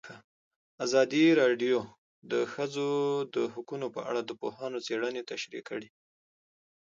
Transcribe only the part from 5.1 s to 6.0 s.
تشریح کړې.